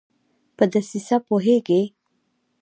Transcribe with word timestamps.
په 0.57 0.63
دسیسه 0.73 1.17
پوهیږي 1.27 1.81